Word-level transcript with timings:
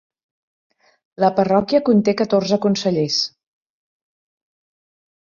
La 1.25 1.29
parròquia 1.41 1.83
conté 1.91 2.17
catorze 2.23 2.59
consellers. 2.67 3.23